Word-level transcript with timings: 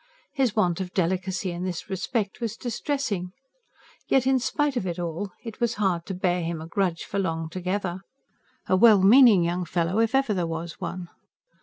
His 0.33 0.55
want 0.55 0.81
of 0.81 0.95
delicacy 0.95 1.51
in 1.51 1.63
this 1.63 1.87
respect 1.87 2.41
was 2.41 2.57
distressing. 2.57 3.33
Yet, 4.07 4.25
in 4.25 4.39
spite 4.39 4.75
of 4.75 4.87
it 4.87 4.97
all, 4.97 5.29
it 5.43 5.59
was 5.59 5.75
hard 5.75 6.07
to 6.07 6.15
bear 6.15 6.41
him 6.41 6.59
a 6.59 6.65
grudge 6.65 7.03
for 7.03 7.19
long 7.19 7.49
together. 7.51 7.99
A 8.67 8.75
well 8.75 9.03
meaning 9.03 9.43
young 9.43 9.63
beggar 9.71 10.01
if 10.01 10.15
ever 10.15 10.33
there 10.33 10.47
was 10.47 10.81
one! 10.81 11.09